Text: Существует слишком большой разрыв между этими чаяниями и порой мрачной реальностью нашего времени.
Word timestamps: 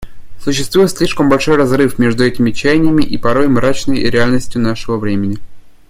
Существует 0.39 0.89
слишком 0.89 1.29
большой 1.29 1.57
разрыв 1.57 1.99
между 1.99 2.25
этими 2.25 2.49
чаяниями 2.49 3.03
и 3.03 3.19
порой 3.19 3.47
мрачной 3.47 4.09
реальностью 4.09 4.59
нашего 4.59 4.97
времени. 4.97 5.37